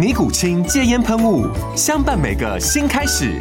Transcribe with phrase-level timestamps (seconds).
[0.00, 1.46] 尼古清戒烟喷雾，
[1.76, 3.38] 相伴每个新开始。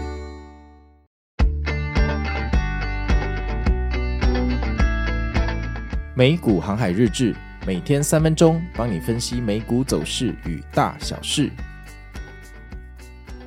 [6.13, 7.33] 美股航海日志，
[7.65, 11.49] 每天三分钟，帮你分析美股走势与大小事。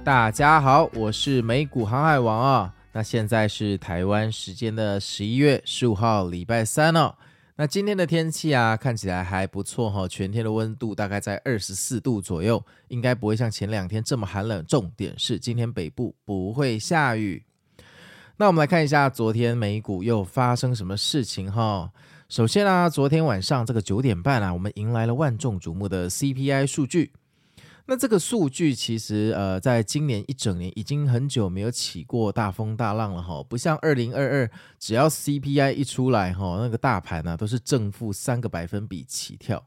[0.03, 2.73] 大家好，我是美股航海王啊。
[2.93, 7.15] 那现在是台湾时间的十一月十五号，礼拜三哦。
[7.57, 14.65] 那今天的天气啊，看起来还不错哈，全天的温度大概在二十四度左右，应该不会像前两天这么寒冷。
[14.65, 17.45] 重点是今天北部不会下雨。
[18.39, 21.93] 那我们来看一下昨天美股又发生什么事情哈。
[22.29, 27.13] 首先啊，昨天晚上这个九点半啊，我们迎来了万众瞩目的 CPI 数据。
[27.93, 39.63] 那这个数据其实呃，在今年一整年已经很久没有起过大风大浪了哈，不像二零二二，只要 CPI 一出来哈，那个大盘呢、都是正负三个百分比起跳。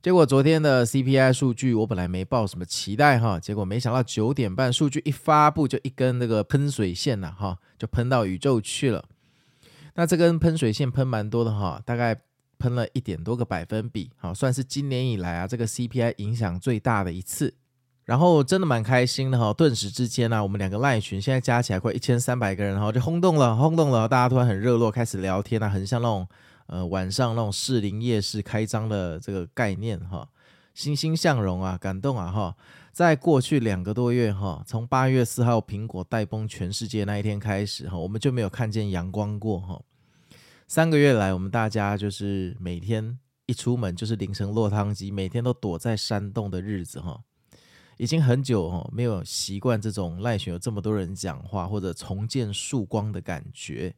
[0.00, 9.04] 结果昨天的 CPI 数据，我本来没抱什么期待哈，结果没想到九点半数据一发布，就一根那个喷水线呐哈，就喷到宇宙去了。
[9.96, 12.22] 那这根喷水线喷蛮多的哈，大概。
[12.58, 17.54] 喷了一点多个百分比，好，算是今年以来啊这个 CPI 影响最大的一次。
[18.04, 26.26] 然后真的蛮开心的哈，顿时之间呢、啊，我们两个赖群现在加起来快一千三百个人哈，就轰动了，轰动了，大家突然很热络，开始聊天啊，很像那种
[26.68, 30.26] 呃晚上那种士林夜市开张的这个概念哈，
[30.72, 32.56] 欣欣向荣啊，感动啊哈。
[32.92, 39.78] 在过去两个多月哈，从八月四号苹果带崩全世界那一天开始哈，我们就没有看见阳光过哈。
[40.68, 47.18] 三个月来，我们大家就是每天一出门就是淋成落汤鸡，每天都躲在山洞的日子哈，
[47.96, 53.94] 已经很久哈没有习惯这种赖群有这么多人讲话或者重见曙光的感觉。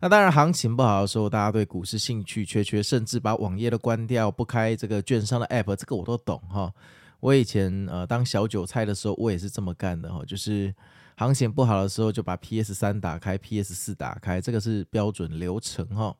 [0.00, 6.72] 那当然，行情不好的时候，大家对股市兴趣缺缺，甚至把网页都关掉，不开这个券商的 app，这个我都懂哈。
[7.20, 10.74] 我以前呃当小韭菜的时候，我也是这么干的哈，就是。
[11.18, 16.14] 行情不好的时候，就把 PS 三打开，PS 四打开，这个是标准流程哈。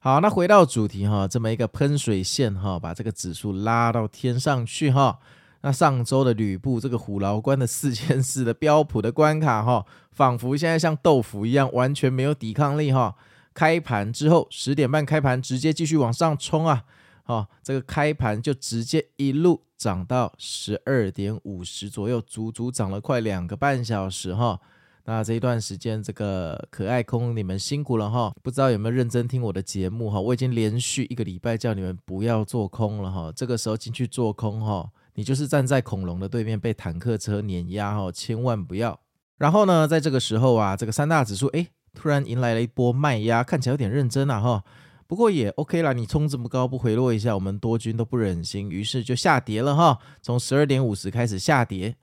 [0.00, 5.18] 好，那回到主题哈，这么一个喷水线哈，把这个指数拉到天上去哈。
[5.60, 13.14] 那上周的吕布这个虎牢关的四千四的标普的关卡哈，仿佛现在像豆腐一样，完全没有抵抗力哈。
[13.52, 16.84] 开盘之后十点半开盘，直接继续往上冲啊。
[17.26, 24.58] 哦，这个开盘就直接一路涨到十二点五十左右，足足涨了快两个半小时哈、
[25.04, 33.32] 那这一段时间，这个可爱空你们辛苦了哈、不知道有没有认真听我的节目哈、我已经连续一个礼拜叫你们不要做空了哈、哦。
[33.36, 38.98] 这个时候进去做空哈、你就是站在恐龙的对面被坦克车碾压哈、千万不要。
[39.38, 44.64] 然后呢，在这个时候啊，这个三大指数诶，突然迎来了一波卖压，看起来有点认真啊哈。
[45.06, 51.96] 不过也 OK 啦，你冲这么高不回落一下，我们多军都不忍心，于是就下跌了哈，从十二点五十开始下跌，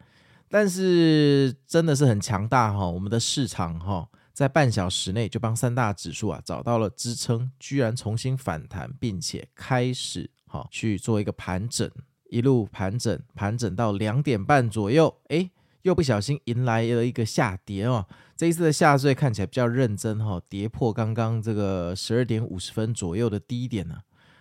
[0.49, 11.89] 但是真的是很强大哈，我们的市场哈，在半小时内就帮三大指数啊找到了支撑，居然重新反弹，并且开始哈去做一个盘整，
[12.29, 15.51] 一路盘整盘整到两点半左右，诶，
[15.83, 18.05] 又不小心迎来了一个下跌哦。
[18.35, 23.99] 这一次的下坠看起来比较认真哈，跌破刚刚这个十二点五十分左右的低点呢，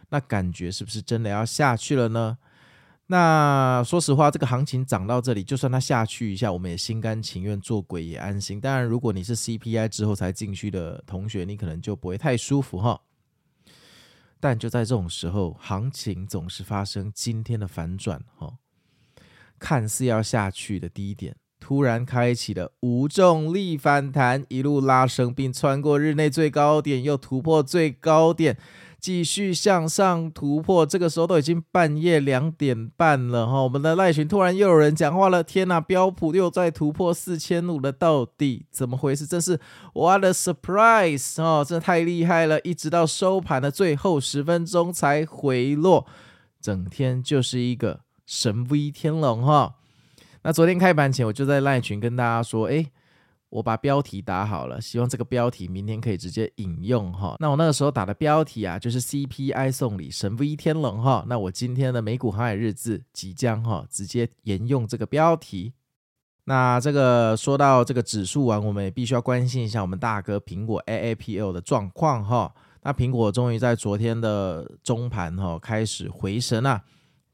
[0.08, 2.38] 那感觉是不是真的要下去了呢？
[3.08, 8.58] 那说实话，这个行情涨到这里，就算它下去一下，我们也心甘情愿做鬼也安心。
[8.58, 12.98] 当然，如果你是 CPI 之后才进去的同学，你可能就不会太舒服哈。
[14.40, 18.54] 但就在这种时候，行情总是发生今天的反转哈，
[19.58, 21.36] 看似要下去的低点。
[21.62, 28.58] 突然开启了无重力反弹，一路拉升，并穿过日内最高点，又突破最高点，
[28.98, 30.84] 继续向上突破。
[30.84, 39.24] 这个时候都已经半夜两点半了哈，我们的赖群突然又有人讲话了，天呐，标普又在突破四千五了，到底怎么回事？
[39.24, 39.60] 真是
[39.94, 42.60] what a surprise 哦，真的太厉害了！
[42.62, 46.04] 一直到收盘的最后十分钟才回落，
[46.60, 49.76] 整天就是一个神威天龙哈。
[50.42, 52.90] 那昨天开盘前，我就在赖群跟大家说，诶。
[53.52, 57.36] 我把标题打好了，希望这个标题明天可以直接引用哈。
[57.38, 61.22] 那我那个时候打的标题啊，就是 CPI 送礼神 V 天龙哈。
[61.28, 65.74] 那我今天的美股航海日志即将哈直接沿用这个标题。
[66.44, 72.54] 那这个说到这个指数啊，我们也必须要关心一下我们大哥苹果 AAPL 的状况哈。
[72.80, 76.82] 那苹果终于在昨天的中盘哈开始回神啊。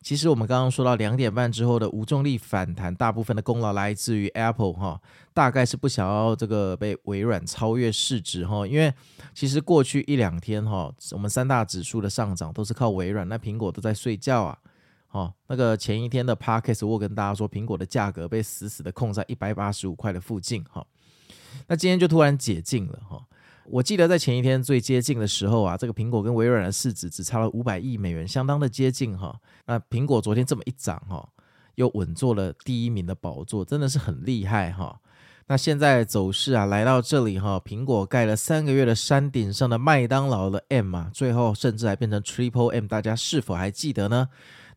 [0.01, 5.01] 其实我们刚刚说到两点半之后的无重力反弹，大部分的功劳来自于 Apple 哈，
[5.35, 8.95] 大概是不想要这个被微软超越市值哈，因为
[9.35, 14.59] 其实过去一两天哈，我们三大指数的上涨都是靠微软，那苹果都在睡觉啊，
[15.11, 20.87] 哦，那个前一天的 Podcast 我跟大家说，苹果的价格被死死的控在一百八十五块的附近哈，
[21.67, 23.21] 那今天就突然解禁了哈。
[23.71, 29.39] 我记得在前一天最接近的时候啊，这个苹果跟微软的市值只差了五百亿美元，相当的接近哈。
[29.67, 31.29] 那苹果昨天这么一涨哈，
[31.75, 34.99] 又稳坐了第一名的宝座，真的是很厉害哈。
[35.49, 44.29] 那现在走势啊，来到这里哈，苹果盖了三个月的山顶上的麦当劳的 M 啊，最后甚至还变成 Triple M，大家是否还记得呢？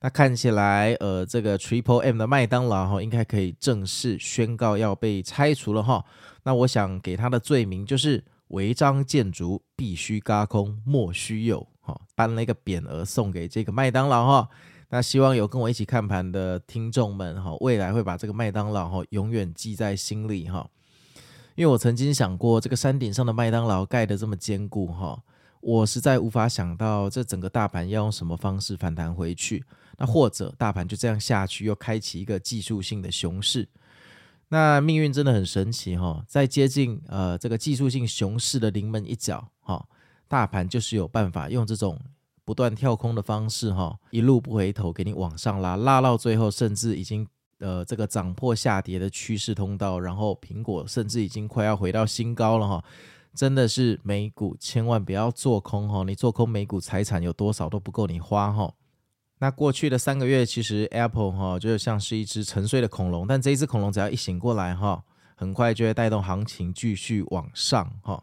[0.01, 6.03] 那看起来呃，这个 Triple M 的麦当劳哈，应该可以正式宣告要被拆除了哈。
[6.43, 8.21] 那我想给他的罪名就是。
[8.51, 11.67] 违章建筑必须轧空，莫须有。
[11.81, 14.49] 哈，颁了一个匾额送给这个麦当劳哈。
[14.89, 20.69] 那希望有跟我一起看盘的听众们哈，未来会把这个麦当劳哈永远记在心里哈。
[21.55, 25.21] 因为我曾经想过，这个山顶上的麦当劳盖得这么坚固哈，
[25.61, 29.63] 我实在无法想到这整个大盘要用什么方式反弹回去。
[29.97, 33.67] 那或者大盘就这样下去，又开启一个技术性的熊市。
[34.53, 39.87] 那命运真的很神奇哈，在接近呃这个技术性熊市的临门一脚哈，
[40.27, 41.97] 大盘就是有办法用这种
[42.43, 47.25] 不断跳空的方式哈，一路不回头给你往上拉，拉到最后甚至已经
[47.59, 52.83] 呃这个涨破下跌的趋势通道，然后苹果甚至已经快要回到新高了哈，
[53.33, 58.73] 真的是美股千万不要做空哈，你做空美股财产有多少都不够你花哈。
[59.41, 65.03] 那过去的三个月，其实 Apple 哈就像是一只沉睡的恐龙，但这一只恐龙只要一醒过来哈，
[65.33, 68.21] 很快就会带动行情继续往上哈。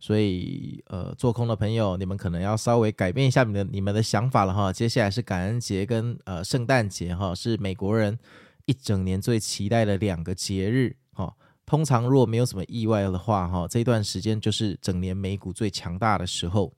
[0.00, 4.72] 所以呃，做空的朋友，你们可能要稍微改变一下你的你们的想法了哈。
[4.72, 8.18] 接下来是感恩节跟呃圣诞节哈，是美国人
[8.64, 11.32] 一整年最期待的两个节日哈。
[11.64, 16.72] 通常如果没有什么意外的话哈，这段时间就是整年美股最强大的时候。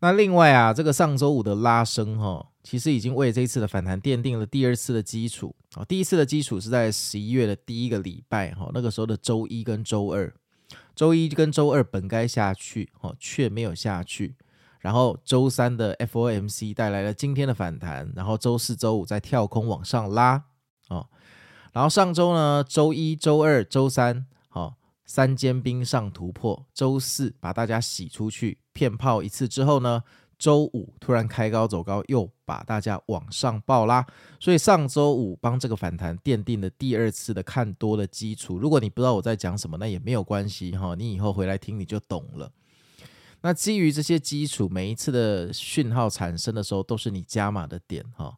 [0.00, 2.48] 那另外啊，这个上周五的拉升哈。
[2.66, 5.84] 其实已经为这一次的反弹奠定了第二次的基础啊！
[5.84, 10.34] 第一次的基础是在十一月的第一个礼拜哈，那个时候的周一跟周二，
[10.96, 14.34] 周一跟周二本该下去哦，却没有下去。
[14.80, 20.42] 然后周三的 FOMC 带来了今天的反弹，然后周四周五再跳空往上拉
[20.88, 21.06] 哦。
[21.72, 24.74] 然后上周呢，周一、周二、周三，哦，
[25.04, 30.02] 三尖兵上突破，周四把大家洗出去骗炮一次之后呢，
[30.38, 34.06] 周五突然开高走高，又把大家往上爆拉，
[34.38, 38.58] 所以上周五帮这个反弹奠定了第二次的看多的基础。
[38.58, 42.50] 如果你不知道我在讲什么，那也没有关系哈，你以后回来听你就懂了。
[43.42, 48.36] 那基于这些基础，每一次的讯号产生的时候，都是你加码的点哈。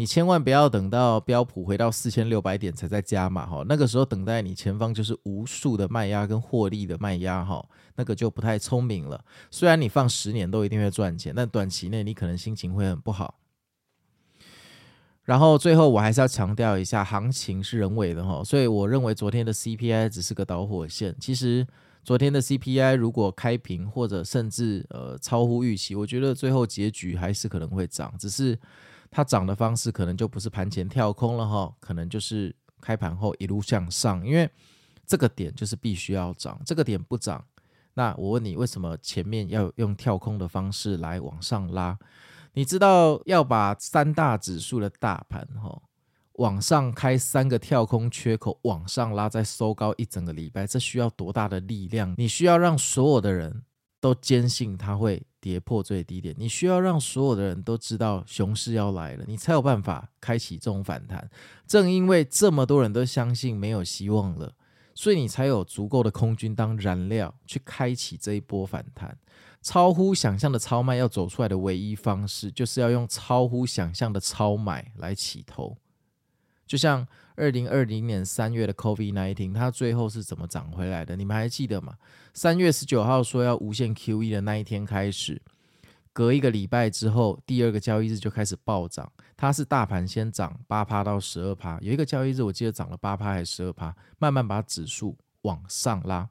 [0.00, 7.62] 你千万不要等到标普回到四千六百点才在加码哈，那个时候等待你前方就是无数的卖压跟获利的卖压哈，
[7.96, 9.22] 那个就不太聪明了。
[9.50, 13.34] 虽然你放十年都一定会赚钱，但短期内你可能心情会很不好。
[15.24, 21.14] 然后最后我还是要强调一下，行情是人为的哈，所以我认为昨天的 CPI 只是个导火线。
[21.20, 21.66] 其实
[22.02, 28.58] 昨天的 CPI 如果开平或者甚至呃超乎预期，我觉得最后结局还是可能会涨，只是。
[29.10, 34.48] 它涨的方式可能就不是盘前跳空了哈，可能就是开盘后一路向上，因为
[35.06, 37.44] 这个点就是必须要涨，这个点不涨，
[37.94, 41.98] 那我问你，为什么前面要用跳空的方式来往上拉？
[42.52, 45.82] 你知道要把三大指数的大盘哈
[46.34, 52.14] 往上开三个跳空缺口往上拉，再收高一整个礼拜，这需要多大的力量？
[52.16, 53.62] 你需要让所有的人
[54.00, 61.30] 都坚信它会跌破最低点，你需要让所有的人都知道熊市要来了，你才有办法开启这种反弹。
[61.66, 64.54] 正因为这么多人都相信没有希望了，
[64.94, 69.16] 所以你才有足够的空军当燃料去开启这一波反弹。
[69.62, 75.76] 超乎想象的超卖要走出来的唯一方式，就是要用超乎想象的超买来起头。
[76.66, 77.06] 就像
[77.40, 81.16] 二零二零年三月的 COVID-19，它最后是怎么涨回来的？
[81.16, 81.94] 你们还记得吗？
[82.34, 85.40] 三月十九号说要无限 QE 的那一天开始，
[86.12, 89.10] 隔一个礼拜之后，第二个交易日就开始暴涨。
[89.38, 96.28] 它是大盘先涨八趴到十二趴，有一个交易日我记得涨了八趴还是十二趴，慢慢把指数往上拉。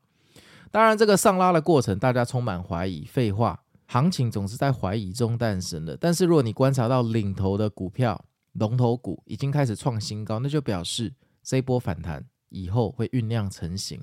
[0.69, 3.03] 当然，这个上拉的过程，大家充满怀疑。
[3.05, 5.97] 废话，行情总是在怀疑中诞生的。
[5.97, 8.23] 但是，如果你观察到领头的股票、
[8.59, 11.11] 龙头股已经开始创新高，那就表示
[11.41, 13.99] 这一波反弹以后会酝酿成型。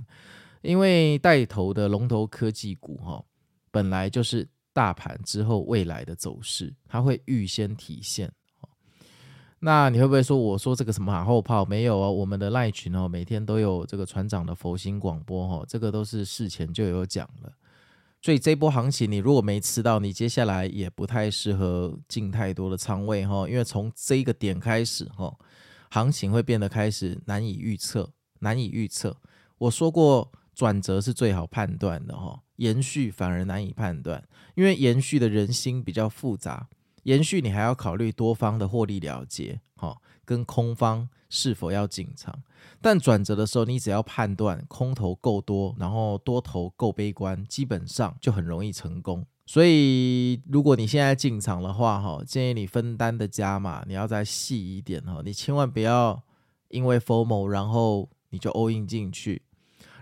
[0.63, 3.23] 因为带头的龙头科技股，哈，
[3.71, 8.33] 本来就是大盘之后未来的走势，它会预先体现。
[9.59, 12.13] 那你会不会说，我说这个什么马后炮没有哦？
[12.13, 17.53] 我们的赖群哦，每天都有这个船长的佛心广播哦，这个都是事前就有讲了。
[18.27, 25.33] 所以这波行情你如果没吃到，你接下来也不太适合进太多的仓位哈，因为从这个点开始哈，
[25.91, 29.17] 行情会变得开始难以预测，难以预测。
[29.59, 34.21] 我说过，转折是最好判断的哈，延续反而难以判断，
[34.57, 36.69] 因为延续的人心比较复杂。
[37.05, 42.43] 延续，你还要考虑多方的获利了结，好，跟空方是否要进场。
[42.83, 49.25] 但转折的时候，你只要判断空头够多，然后多头够悲观，基本上就很容易成功。
[49.47, 56.21] 所以，如果你现在进场的话，哈，建议你分单的加码，你要再细一点，哈，你千万不要
[56.69, 59.43] 因为 FOMO，然后你就 all in 进去。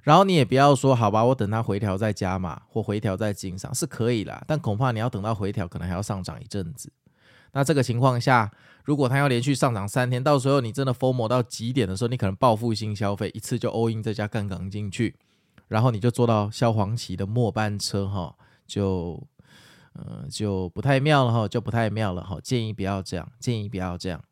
[0.02, 6.90] 然后你也不要说好吧，我等它回调再加码，或回调再进场是可以啦，但恐怕你要等到回调，可能还要上涨一阵子。
[7.54, 8.52] 那这个情况下，
[8.84, 15.16] 如果它要连续上涨三天，到时候你真的 FOMO 到极点的时候，你可能报复性消费，一次就 all in 这家杠杆进去，
[15.68, 19.26] 然后你就坐到萧煌奇的末班车哈，就
[19.94, 24.23] 呃就不太妙了哈，就不太妙了哈，建议不要这样，建议不要这样。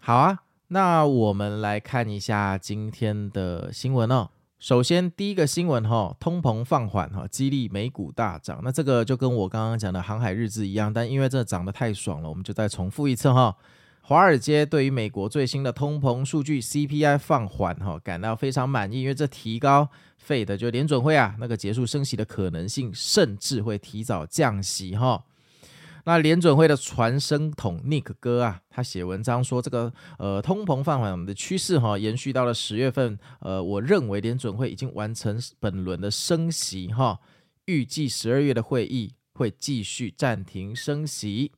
[0.00, 0.44] 好啊。
[0.70, 4.28] 那我们来看一下今天的新闻哦。
[4.60, 8.60] 首先，第一个新闻哈，通膨放缓哈，激励美股大涨。
[8.64, 13.56] 那这个就跟我刚刚讲的航海日志一样，但因为这涨得太爽了，我们就再重复一次哈。
[14.02, 19.88] 华尔街对于美国最新的通膨数据 CPI 放缓哈，感到非常满意，因为这提高
[20.26, 25.22] Fed 就联准会啊那个结束升息的可能性，甚至会提早降息哈。
[26.08, 33.18] 那联准会的传声筒 Nick 哥啊，他写文章说，这个呃通膨放缓的趋势哈，延续到了十月份。
[33.40, 37.20] 呃，我认为联准会已经完成本轮的升息哈，
[37.66, 41.52] 预计十二月的会议会继续暂停升息。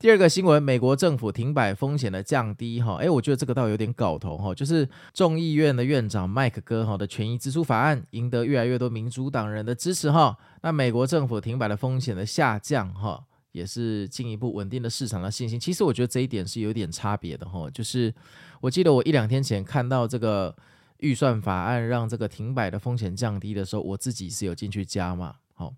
[0.00, 10.36] 第二个新闻，美国政府停摆风险的降低哈，哎，我觉得这个倒有点搞头哈，就是众议院的院长麦克哥哈的权益支出法案赢得越来越多民主党人的支持哈。
[10.62, 13.26] 那美国政府停摆的风险的下降哈。
[13.52, 15.58] 也是进一步稳定了市场的信心。
[15.58, 17.68] 其实我觉得这一点是有点差别的哈。
[17.70, 18.14] 就是
[18.60, 20.54] 我记得我一两天前看到这个
[20.98, 25.36] 预算法案让这个停摆的风险降低的时候，我自己是有进去加嘛。
[25.54, 25.74] 好，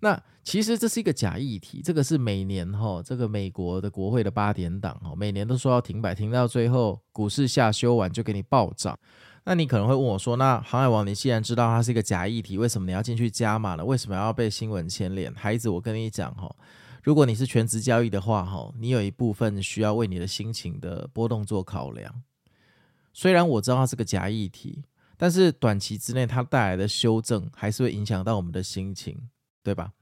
[0.00, 1.82] 那其实这是一个假议题。
[1.84, 8.98] 这个是每年哈，这个美国的国会的八点档哈，每年都说要停摆，停到最后股市下修完就给你暴涨。
[9.48, 13.84] 那你可能会问我说：“那航海王，你既然知道它是一个假议题，为什么你要进去加码呢？
[13.84, 16.52] 为什么要被新闻牵连？”孩子，我跟你讲哈。
[17.06, 22.12] 如果你是全职交易的话，哈，你有一部分需要为你的心情的波动做考量。
[23.12, 24.82] 虽然我知道它是个假议题，
[25.16, 29.16] 但是短期之内它带来的修正还是会影响到我们的心情，
[29.62, 29.92] 对吧？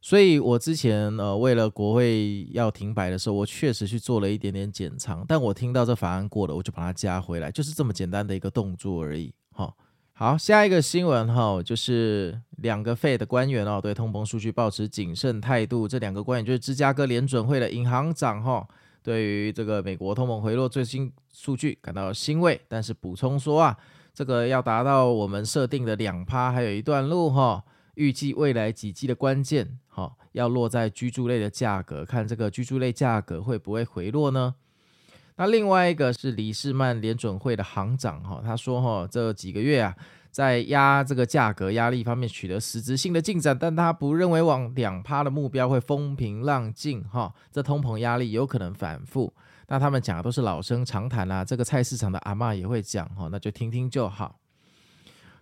[0.00, 9.72] 所以我之前呃为了国会要停摆的时候，我确实去做了一点点减仓，但我听到这法案过了，我就把它加回来，就是这么简单的一个动作而已，哈。
[10.18, 15.86] 好，下一个新闻哈，就是两个 Fed 的官员哦，对通膨数据保持谨慎态度。
[15.86, 18.66] 这两个官员就是芝加哥联准会的银行长哈，
[19.02, 23.76] 对于这个美国通膨回落最新数据感到欣慰，但是补充说啊，
[24.14, 27.62] 这个要达到我们设定的两趴还有一段路哈。
[27.96, 34.54] 预计未来几季的关键哈，要落在居住类的价格，看这个居住类价格会不会回落呢？
[35.36, 39.94] 那另外一个是里士曼联准会的行长哈，他说哈，这几个月啊，
[40.30, 49.32] 在压这个价格压力方面取得实质性的进展，但他不认为往两趴的目标会风平浪静哈，这通膨压力有可能反复。
[49.68, 54.38] 那他们讲的都是老生常谈啦，这个菜市场的阿嬷也会讲哈，那就听听就好。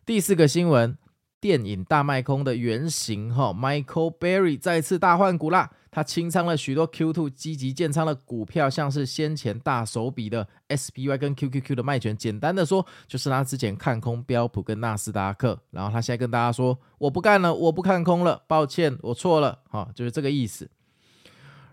[0.05, 0.97] 第四个新闻，
[1.45, 5.71] 电影大卖空的原型哈，Michael Berry 再次大换股啦。
[5.91, 12.17] 他清仓了许多 Q2 积极建仓的股票，像是先前大手笔的 SPY 跟 QQQ 的卖权。
[12.17, 20.71] 简单的说，就是他之前看空标普跟纳斯达克，然后他现在跟大家说，我不干了，我不看空了，抱歉，我错了，哈，就是这个意思。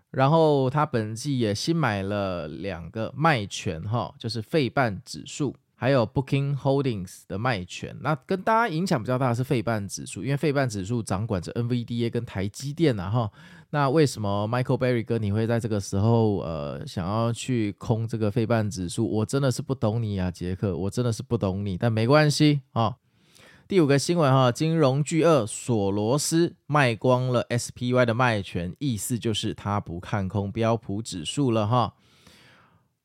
[0.10, 5.56] 然后他本季也新买了两个卖权，哈，就是费半指数。
[5.82, 13.32] 还有 Booking Holdings 的卖权，那跟大家影响比较大的是费半指数，因为费半指数掌管着 NVDA 跟台积电啊哈。
[13.72, 19.10] 那为什么 Michael Berry 哥你会在这个时候呃想要去空这个费半指数？
[19.10, 22.98] 我真的是不懂你啊，杰克，我真的是不懂你，但没关系啊。
[23.68, 31.96] 第五个新闻哈，金融巨鳄索罗斯卖光了 SPY 的卖权，意思就是他不看空标普指数了哈。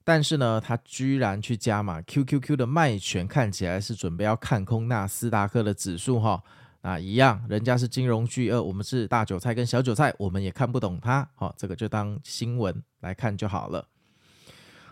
[0.06, 6.40] 但是呢，他居然去加码 QQQ 的卖权，看起来是准备要看空纳斯达克的指数哈。
[6.82, 11.28] 那一样，人家是金融巨鳄，我们是大韭菜跟小韭菜，我们也看不懂它。
[11.34, 13.88] 好，这个就当新闻来看就好了。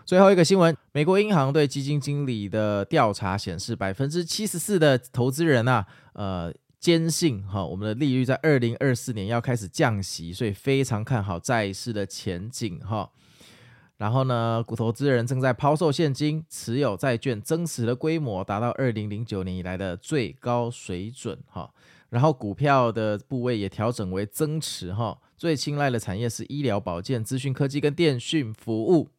[0.03, 13.09] 最后一个新闻，美国银行对基金经理的调查显示，百分之七十四的投资人啊，呃，坚信哈，我们的利率在二零二四年要开始降息，所以非常看好债市的前景哈。
[13.97, 21.71] 然后呢，股投资人正在抛售现金，持有债券增持的规模达到二零零九年以来的最高水准哈。
[22.09, 25.17] 然后股票的部位也调整为增持哈。
[25.37, 29.09] 最青睐的产业是医疗保健、资讯科技跟电讯服务。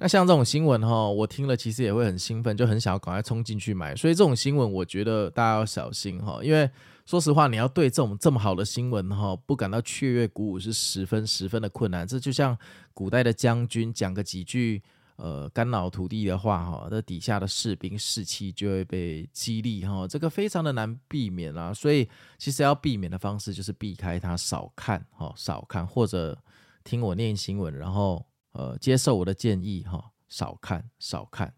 [0.00, 3.94] 那像这种新闻哈，我听了其实也会很兴奋，就很想要赶快冲进去买。
[3.94, 6.68] 所以这种新闻，我觉得大家要小心哈，因为。
[7.06, 12.06] 说实话，你要对这种这么好的新闻哈，不感到雀跃鼓舞是十分十分的困难。
[12.06, 12.56] 这就像
[12.94, 14.80] 古代的将军讲个几句
[15.16, 21.74] 呃肝脑涂地的话哈，那底下的士兵士气就会被激励哈，这个非常的难避免啊。
[21.74, 26.38] 所以其实要避免的方式就是避开它，少看哈，少看或者
[26.84, 31.54] 听我念新闻，然后呃接受我的建议哈，少看少看。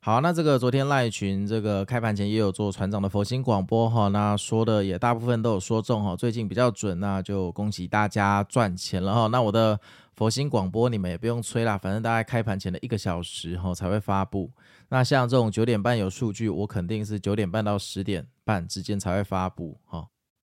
[0.00, 9.26] 好，那这个昨天赖群这个开盘前也有做船长的佛心广播哈，那说的也大部分都有说中哈，最近比较准，那就恭喜大家赚钱了哈。
[9.26, 9.78] 那我的
[10.14, 14.50] 佛心广播你们也不用催啦，反正大概开盘前的一个小时哈才会发布。
[14.88, 20.06] 那像这种九点半有数据，我肯定是九点半到十点半之间才会发布哈。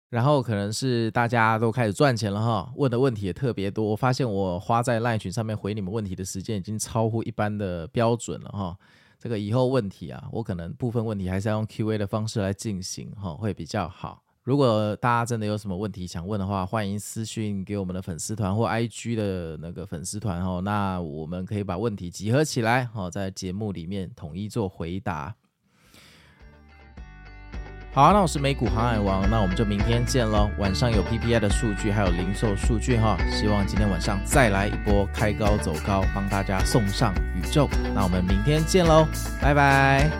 [0.08, 8.76] 然后可能是大家都开始赚钱了哈，问的问题也特别多，我发现我花在赖群上面回你们问题的时间已经超乎一般的标准了哈。
[9.18, 14.22] 这个以后问题啊，我可能部分问题还是要用 Q&A 的方式来进行哈，会比较好。
[14.44, 25.34] 如果大家真的有什么问题想问的话，欢迎私讯给我们的粉丝团或 IG 的那个粉丝团哦，那我们可以把问题集合起来哈，在节目里面统一做回答。
[27.96, 30.50] 好，那我是美股航海王，那我们就明天见喽。
[30.58, 33.16] 晚上有 PPI 的数据，还有零售数据哈。
[33.30, 37.66] 希望今天晚上再来一波开高走高，帮大家送上宇宙。
[37.94, 39.08] 那我们明天见喽，
[39.40, 40.10] 拜拜。